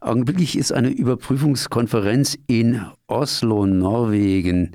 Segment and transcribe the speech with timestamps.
[0.00, 4.70] Augenblicklich ist eine Überprüfungskonferenz in Oslo, Norwegen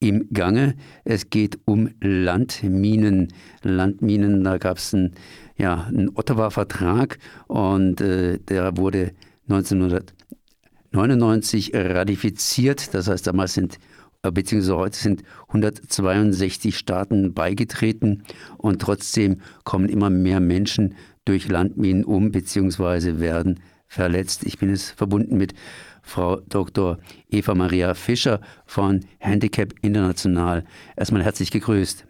[0.00, 0.74] im Gange.
[1.04, 3.28] Es geht um Landminen.
[3.62, 5.12] Landminen, da gab es einen,
[5.56, 9.12] ja, einen Ottawa-Vertrag und äh, der wurde
[9.48, 12.94] 1999 ratifiziert.
[12.94, 13.78] Das heißt, damals sind
[14.24, 18.24] äh, beziehungsweise heute sind 162 Staaten beigetreten
[18.58, 23.60] und trotzdem kommen immer mehr Menschen durch Landminen um, beziehungsweise werden
[23.94, 24.44] verletzt.
[24.44, 25.54] Ich bin es verbunden mit
[26.02, 26.98] Frau Dr.
[27.30, 30.64] Eva Maria Fischer von Handicap International.
[30.96, 32.06] Erstmal herzlich gegrüßt.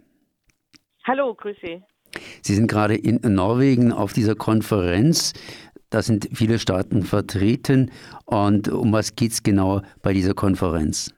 [1.04, 1.82] Hallo, grüße.
[2.42, 5.32] Sie sind gerade in Norwegen auf dieser Konferenz.
[5.90, 7.90] Da sind viele Staaten vertreten.
[8.24, 11.14] Und um was geht es genau bei dieser Konferenz?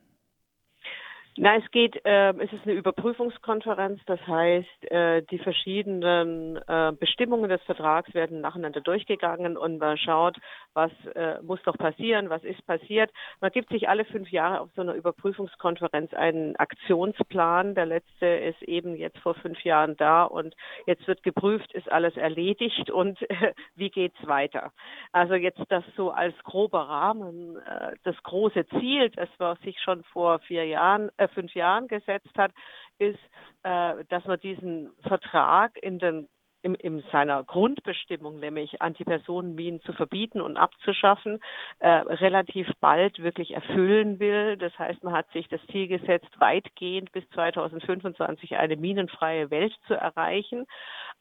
[1.39, 7.51] Na, es geht, äh, es ist eine Überprüfungskonferenz, das heißt, äh, die verschiedenen äh, Bestimmungen
[7.51, 10.39] des Vertrags werden nacheinander durchgegangen und man schaut,
[10.77, 13.11] was äh, muss doch passieren, was ist passiert.
[13.41, 17.75] Man gibt sich alle fünf Jahre auf so einer Überprüfungskonferenz einen Aktionsplan.
[17.75, 20.55] Der letzte ist eben jetzt vor fünf Jahren da und
[20.87, 24.73] jetzt wird geprüft, ist alles erledigt und äh, wie geht's weiter.
[25.13, 30.05] Also jetzt das so als grober Rahmen, äh, das große Ziel, das war sich schon
[30.05, 32.53] vor vier Jahren äh, fünf Jahren gesetzt hat,
[32.99, 33.19] ist,
[33.63, 36.29] äh, dass man diesen Vertrag in den
[36.67, 41.41] in, in seiner Grundbestimmung, nämlich Antipersonenminen zu verbieten und abzuschaffen,
[41.79, 44.57] äh, relativ bald wirklich erfüllen will.
[44.57, 49.95] Das heißt, man hat sich das Ziel gesetzt, weitgehend bis 2025 eine minenfreie Welt zu
[49.95, 50.67] erreichen.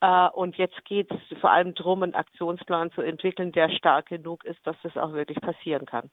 [0.01, 4.43] Äh, und jetzt geht es vor allem darum, einen Aktionsplan zu entwickeln, der stark genug
[4.45, 6.09] ist, dass das auch wirklich passieren kann.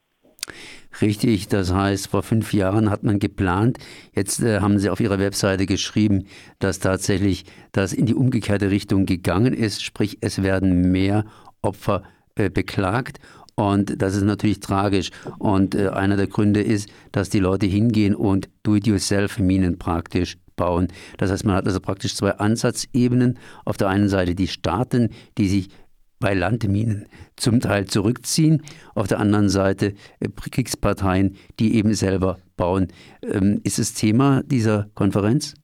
[1.01, 3.79] Richtig, das heißt, vor fünf Jahren hat man geplant.
[4.15, 6.27] Jetzt äh, haben Sie auf Ihrer Webseite geschrieben,
[6.59, 11.25] dass tatsächlich das in die umgekehrte Richtung gegangen ist, sprich es werden mehr
[11.63, 12.03] Opfer
[12.35, 13.19] äh, beklagt.
[13.55, 15.11] Und das ist natürlich tragisch.
[15.39, 20.89] Und äh, einer der Gründe ist, dass die Leute hingehen und Do-it-yourself-Minen praktisch bauen.
[21.19, 23.39] Das heißt, man hat also praktisch zwei Ansatzebenen.
[23.65, 25.69] Auf der einen Seite die Staaten, die sich
[26.23, 27.07] bei Landminen
[27.37, 28.63] zum Teil zurückziehen,
[28.95, 32.89] auf der anderen Seite äh, Kriegsparteien, die eben selber bauen.
[33.23, 35.55] Ähm, ist es Thema dieser Konferenz?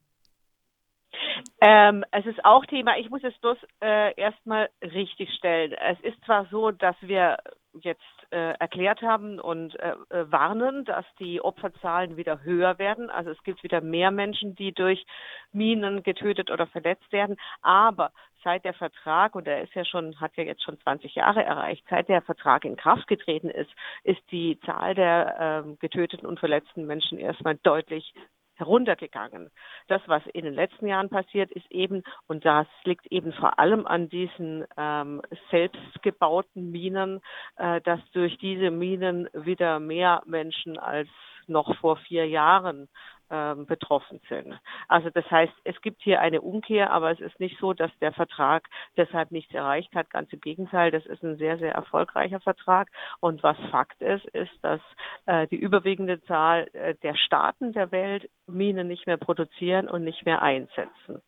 [1.61, 5.73] Ähm, es ist auch Thema, ich muss es bloß äh, erstmal richtig stellen.
[5.73, 7.37] Es ist zwar so, dass wir
[7.81, 13.09] jetzt äh, erklärt haben und äh, äh, warnen, dass die Opferzahlen wieder höher werden.
[13.09, 15.05] Also es gibt wieder mehr Menschen, die durch
[15.51, 17.37] Minen getötet oder verletzt werden.
[17.61, 18.11] Aber
[18.43, 21.85] seit der Vertrag, und er ist ja schon, hat ja jetzt schon 20 Jahre erreicht,
[21.89, 23.71] seit der Vertrag in Kraft getreten ist,
[24.03, 28.13] ist die Zahl der äh, getöteten und verletzten Menschen erstmal deutlich
[28.59, 29.49] heruntergegangen.
[29.87, 33.87] Das, was in den letzten Jahren passiert, ist eben, und das liegt eben vor allem
[33.87, 37.21] an diesen ähm, selbstgebauten Minen,
[37.55, 41.07] äh, dass durch diese Minen wieder mehr Menschen als
[41.47, 42.87] noch vor vier Jahren ähm,
[43.29, 44.59] betroffen sind.
[44.87, 48.11] Also das heißt, es gibt hier eine Umkehr, aber es ist nicht so, dass der
[48.11, 48.67] Vertrag
[48.97, 50.09] deshalb nichts erreicht hat.
[50.09, 52.89] Ganz im Gegenteil, das ist ein sehr, sehr erfolgreicher Vertrag.
[53.19, 54.81] Und was Fakt ist, ist, dass
[55.25, 60.25] äh, die überwiegende Zahl äh, der Staaten der Welt Minen nicht mehr produzieren und nicht
[60.25, 61.21] mehr einsetzen.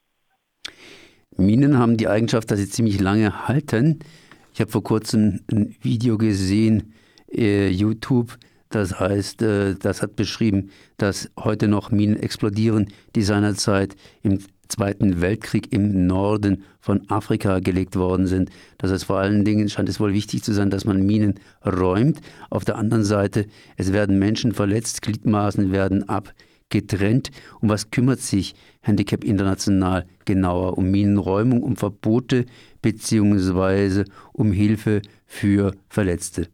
[1.38, 4.00] Minen haben die Eigenschaft, dass sie ziemlich lange halten.
[4.54, 6.94] Ich habe vor kurzem ein Video gesehen,
[7.32, 8.38] äh, YouTube,
[8.72, 14.40] das heißt, äh, das hat beschrieben, dass heute noch Minen explodieren, die seinerzeit im
[14.72, 18.50] Zweiten Weltkrieg im Norden von Afrika gelegt worden sind.
[18.78, 22.22] Das heißt, vor allen Dingen scheint es wohl wichtig zu sein, dass man Minen räumt.
[22.50, 27.32] Auf der anderen Seite, es werden Menschen verletzt, Gliedmaßen werden abgetrennt.
[27.60, 30.78] Um was kümmert sich Handicap International genauer?
[30.78, 32.46] Um Minenräumung, um Verbote
[32.82, 36.48] beziehungsweise um Hilfe für Verletzte?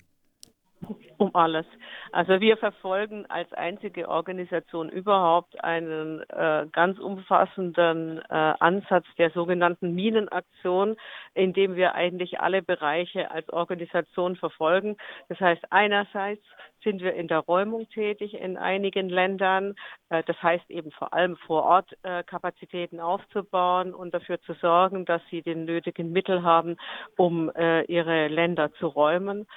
[1.17, 1.67] Um alles.
[2.12, 9.94] Also wir verfolgen als einzige Organisation überhaupt einen äh, ganz umfassenden äh, Ansatz der sogenannten
[9.94, 10.96] Minenaktion,
[11.34, 14.97] in dem wir eigentlich alle Bereiche als Organisation verfolgen.
[15.29, 16.43] Das heißt, einerseits
[16.84, 19.76] sind wir in der Räumung tätig in einigen Ländern.
[20.09, 25.05] Äh, das heißt eben vor allem vor Ort äh, Kapazitäten aufzubauen und dafür zu sorgen,
[25.05, 26.78] dass sie den nötigen Mittel haben,
[27.17, 29.47] um äh, ihre Länder zu räumen.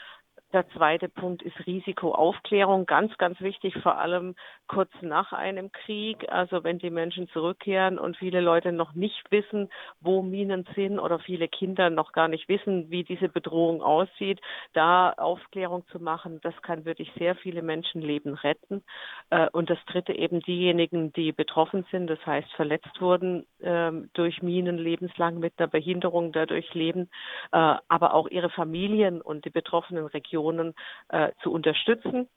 [0.53, 4.35] Der zweite Punkt ist Risikoaufklärung, ganz, ganz wichtig, vor allem
[4.71, 6.31] kurz nach einem Krieg.
[6.31, 9.69] Also wenn die Menschen zurückkehren und viele Leute noch nicht wissen,
[10.01, 14.41] wo Minen sind oder viele Kinder noch gar nicht wissen, wie diese Bedrohung aussieht,
[14.73, 18.85] da Aufklärung zu machen, das kann wirklich sehr viele Menschenleben retten.
[19.31, 24.41] Äh, und das dritte eben diejenigen, die betroffen sind, das heißt verletzt wurden ähm, durch
[24.41, 27.11] Minen lebenslang mit einer Behinderung dadurch leben,
[27.51, 30.75] äh, aber auch ihre Familien und die betroffenen Regionen
[31.09, 32.29] äh, zu unterstützen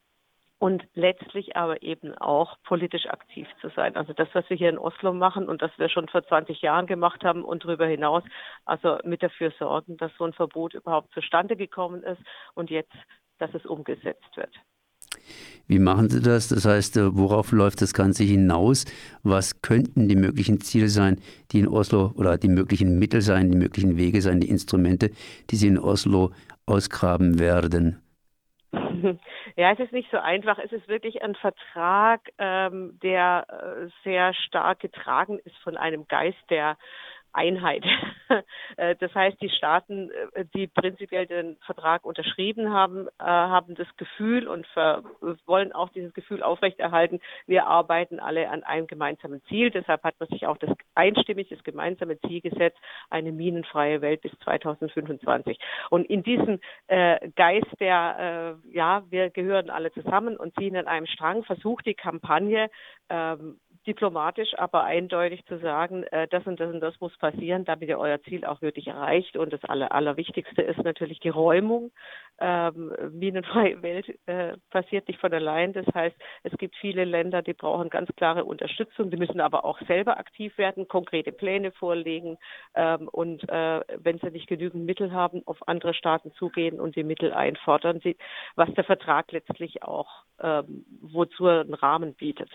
[0.64, 3.98] und letztlich aber eben auch politisch aktiv zu sein.
[3.98, 6.88] Also das, was wir hier in Oslo machen und das wir schon vor 20 Jahren
[6.88, 8.24] gemacht haben und darüber hinaus,
[8.64, 12.22] also mit dafür sorgen, dass so ein Verbot überhaupt zustande gekommen ist
[12.54, 12.94] und jetzt,
[13.40, 14.56] dass es umgesetzt wird.
[15.68, 16.48] Wie machen Sie das?
[16.48, 18.86] Das heißt, äh, worauf läuft das Ganze hinaus?
[19.22, 21.20] Was könnten die möglichen Ziele sein,
[21.52, 25.12] die in Oslo oder die möglichen Mittel sein, die möglichen Wege sein, die Instrumente,
[25.50, 26.32] die Sie in Oslo
[26.66, 28.00] ausgraben werden?
[29.56, 30.58] Ja, es ist nicht so einfach.
[30.58, 36.40] Es ist wirklich ein Vertrag, ähm, der äh, sehr stark getragen ist von einem Geist
[36.50, 36.78] der
[37.34, 37.84] Einheit.
[38.78, 43.86] Äh, das heißt, die Staaten, äh, die prinzipiell den Vertrag unterschrieben haben, äh, haben das
[43.98, 44.66] Gefühl und
[45.46, 49.70] wollen auch dieses Gefühl aufrechterhalten, wir arbeiten alle an einem gemeinsamen Ziel.
[49.70, 52.80] Deshalb hat man sich auch das einstimmig das gemeinsame Ziel gesetzt,
[53.12, 55.60] eine minenfreie Welt bis 2025.
[55.92, 61.44] Und in diesem Geist der, ja, wir gehören alle zusammen und ziehen an einem Strang,
[61.44, 62.70] versucht die Kampagne
[63.10, 67.90] ähm, diplomatisch, aber eindeutig zu sagen, äh, das und das und das muss passieren, damit
[67.90, 69.38] ihr euer Ziel auch wirklich erreicht.
[69.38, 71.92] Und das Aller, Allerwichtigste ist natürlich die Räumung.
[72.40, 75.74] Ähm, minenfreie Welt äh, passiert nicht von allein.
[75.74, 79.12] Das heißt, es gibt viele Länder, die brauchen ganz klare Unterstützung.
[79.12, 82.38] Die müssen aber auch selber aktiv werden, konkrete Pläne vorlegen
[82.76, 87.04] ähm, und äh, wenn sie nicht genügend Mittel haben, auf andere Staaten zugehen und die
[87.04, 88.18] Mittel einfordern, sie,
[88.56, 92.50] was der Vertrag letztlich auch ähm, wozu er einen Rahmen bietet.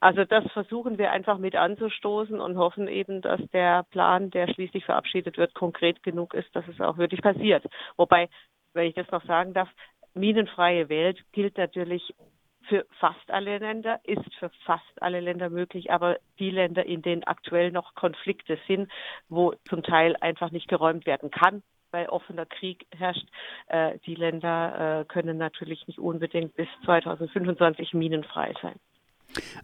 [0.00, 4.84] Also das versuchen wir einfach mit anzustoßen und hoffen eben, dass der Plan, der schließlich
[4.84, 7.64] verabschiedet wird, konkret genug ist, dass es auch wirklich passiert.
[7.96, 8.28] Wobei,
[8.74, 9.68] wenn ich das noch sagen darf,
[10.14, 12.14] minenfreie Welt gilt natürlich
[12.68, 17.24] für fast alle Länder, ist für fast alle Länder möglich, aber die Länder, in denen
[17.24, 18.90] aktuell noch Konflikte sind,
[19.28, 23.26] wo zum Teil einfach nicht geräumt werden kann, weil offener Krieg herrscht,
[23.66, 28.76] äh, die Länder äh, können natürlich nicht unbedingt bis 2025 minenfrei sein.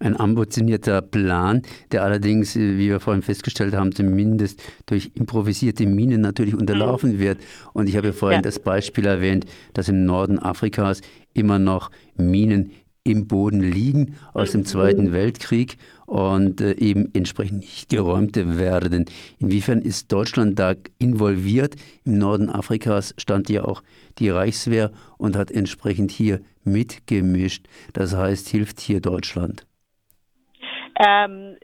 [0.00, 1.62] Ein ambitionierter Plan,
[1.92, 7.18] der allerdings, äh, wie wir vorhin festgestellt haben, zumindest durch improvisierte Minen natürlich unterlaufen mhm.
[7.18, 7.38] wird.
[7.72, 8.42] Und ich habe vorhin ja.
[8.42, 11.00] das Beispiel erwähnt, dass im Norden Afrikas
[11.34, 12.72] immer noch Minen
[13.08, 15.12] im Boden liegen aus dem Zweiten mhm.
[15.12, 19.06] Weltkrieg und äh, eben entsprechend nicht geräumt werden.
[19.38, 21.76] Inwiefern ist Deutschland da involviert?
[22.04, 23.82] Im Norden Afrikas stand ja auch
[24.18, 27.66] die Reichswehr und hat entsprechend hier mitgemischt.
[27.92, 29.66] Das heißt, hilft hier Deutschland?
[30.98, 31.56] Ähm,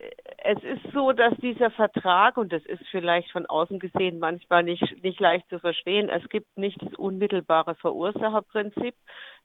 [0.46, 5.02] es ist so, dass dieser Vertrag, und das ist vielleicht von außen gesehen manchmal nicht,
[5.02, 8.94] nicht leicht zu verstehen, es gibt nicht das unmittelbare Verursacherprinzip.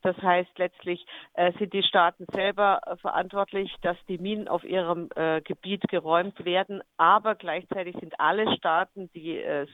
[0.01, 5.09] Das heißt, letztlich äh, sind die Staaten selber äh, verantwortlich, dass die Minen auf ihrem
[5.15, 9.69] äh, Gebiet geräumt werden, aber gleichzeitig sind alle Staaten, die es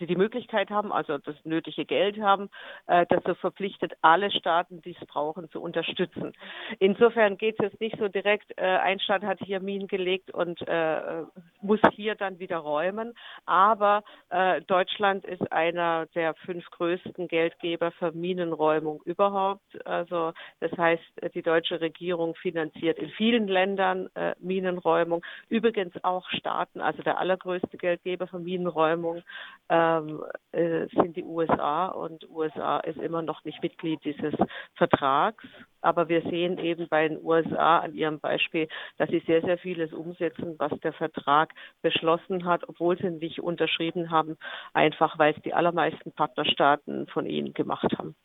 [0.00, 2.50] die die Möglichkeit haben, also das nötige Geld haben,
[2.86, 6.32] äh, dazu verpflichtet, alle Staaten, die es brauchen, zu unterstützen.
[6.78, 10.60] Insofern geht es jetzt nicht so direkt, äh, ein Staat hat hier Minen gelegt und
[10.68, 11.22] äh,
[11.60, 13.14] muss hier dann wieder räumen,
[13.44, 19.86] aber äh, Deutschland ist einer der fünf größten Geldgeber für Minenräumung überhaupt.
[19.86, 21.02] Also das heißt,
[21.34, 27.76] die deutsche Regierung finanziert in vielen Ländern äh, Minenräumung, übrigens auch Staaten, also der allergrößte
[27.76, 29.22] Geldgeber für Minenräumung.
[29.68, 30.22] Äh, ähm,
[30.52, 34.34] äh, sind die USA und USA ist immer noch nicht Mitglied dieses
[34.74, 35.44] Vertrags.
[35.80, 39.92] Aber wir sehen eben bei den USA an ihrem Beispiel, dass sie sehr, sehr vieles
[39.92, 41.52] umsetzen, was der Vertrag
[41.82, 44.36] beschlossen hat, obwohl sie nicht unterschrieben haben,
[44.72, 48.16] einfach weil es die allermeisten Partnerstaaten von ihnen gemacht haben.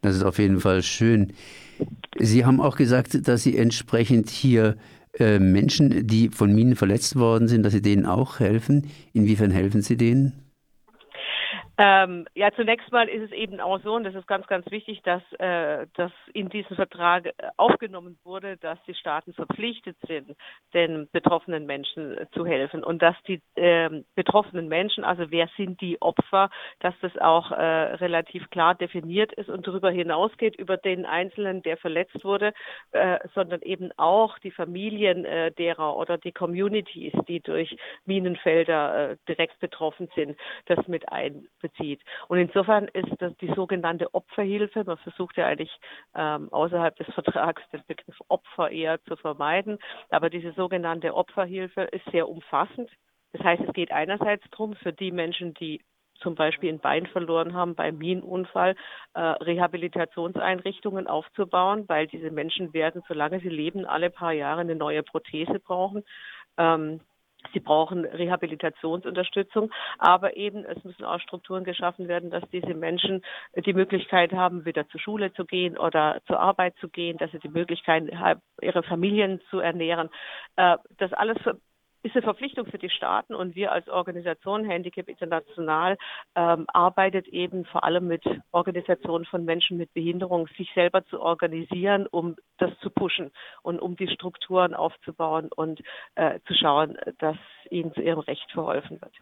[0.00, 1.32] Das ist auf jeden Fall schön.
[2.18, 4.76] Sie haben auch gesagt, dass Sie entsprechend hier
[5.18, 8.90] äh, Menschen, die von Minen verletzt worden sind, dass Sie denen auch helfen.
[9.12, 10.45] Inwiefern helfen Sie denen?
[11.78, 15.02] Ähm, ja, zunächst mal ist es eben auch so, und das ist ganz, ganz wichtig,
[15.02, 20.36] dass, äh, dass in diesem Vertrag äh, aufgenommen wurde, dass die Staaten verpflichtet sind,
[20.72, 22.82] den betroffenen Menschen äh, zu helfen.
[22.82, 26.48] Und dass die äh, betroffenen Menschen, also wer sind die Opfer,
[26.80, 27.62] dass das auch äh,
[27.96, 32.54] relativ klar definiert ist und darüber hinausgeht über den Einzelnen, der verletzt wurde,
[32.92, 39.16] äh, sondern eben auch die Familien äh, derer oder die Communities, die durch Minenfelder äh,
[39.28, 42.00] direkt betroffen sind, das mit ein bezieht.
[42.28, 45.74] Und insofern ist das die sogenannte Opferhilfe, man versucht ja eigentlich
[46.14, 49.78] ähm, außerhalb des Vertrags den Begriff Opfer eher zu vermeiden,
[50.10, 52.90] aber diese sogenannte Opferhilfe ist sehr umfassend.
[53.32, 55.82] Das heißt, es geht einerseits darum, für die Menschen, die
[56.20, 58.74] zum Beispiel ein Bein verloren haben beim Minenunfall,
[59.14, 65.02] äh, Rehabilitationseinrichtungen aufzubauen, weil diese Menschen werden, solange sie leben, alle paar Jahre eine neue
[65.02, 66.04] Prothese brauchen.
[66.56, 67.00] Ähm,
[67.52, 73.22] Sie brauchen Rehabilitationsunterstützung, aber eben es müssen auch Strukturen geschaffen werden, dass diese Menschen
[73.54, 77.38] die Möglichkeit haben, wieder zur Schule zu gehen oder zur Arbeit zu gehen, dass sie
[77.38, 80.10] die Möglichkeit haben, ihre Familien zu ernähren.
[80.56, 81.38] Äh, das alles
[82.06, 85.98] ist eine Verpflichtung für die Staaten und wir als Organisation Handicap International
[86.34, 92.06] ähm, arbeitet eben vor allem mit Organisationen von Menschen mit Behinderung, sich selber zu organisieren,
[92.06, 93.32] um das zu pushen
[93.62, 95.80] und um die Strukturen aufzubauen und
[96.14, 97.36] äh, zu schauen, dass
[97.70, 99.12] ihnen zu ihrem Recht verholfen wird.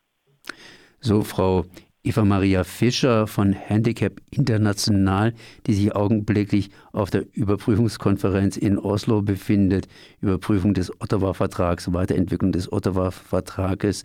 [1.00, 1.64] So, Frau
[2.06, 5.32] Eva Maria Fischer von Handicap International,
[5.66, 9.88] die sich augenblicklich auf der Überprüfungskonferenz in Oslo befindet.
[10.20, 14.04] Überprüfung des Ottawa-Vertrags, Weiterentwicklung des Ottawa-Vertrages.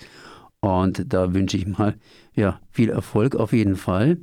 [0.61, 1.95] Und da wünsche ich mal
[2.33, 4.17] ja, viel Erfolg auf jeden Fall.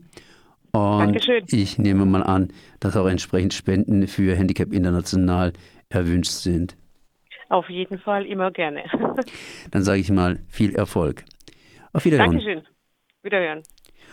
[0.73, 1.45] Und Dankeschön.
[1.49, 2.49] ich nehme mal an,
[2.81, 5.53] dass auch entsprechend Spenden für Handicap International
[5.91, 6.77] erwünscht sind.
[7.51, 8.85] Auf jeden Fall, immer gerne.
[9.71, 11.25] Dann sage ich mal viel Erfolg.
[11.93, 12.33] Auf Wiedersehen.
[12.33, 12.63] Dankeschön.
[13.27, 13.65] Wiederhören.